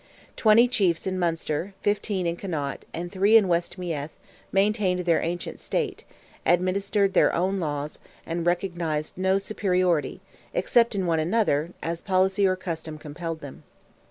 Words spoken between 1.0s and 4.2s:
in Munster, fifteen in Connaught, and three in West Meath,